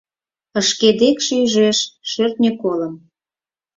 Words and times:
Шке 0.67 0.89
декше 0.99 1.33
ӱжеш 1.43 1.79
шӧртньӧ 2.11 2.51
колым 2.61 2.93